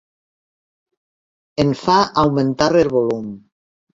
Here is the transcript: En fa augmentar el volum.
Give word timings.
En 1.63 1.75
fa 1.83 1.99
augmentar 2.23 2.71
el 2.83 2.93
volum. 2.97 3.31